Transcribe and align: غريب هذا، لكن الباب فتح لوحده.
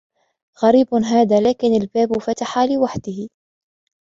غريب 0.63 0.87
هذا، 1.05 1.41
لكن 1.49 1.73
الباب 1.81 2.17
فتح 2.19 2.57
لوحده. 2.59 3.29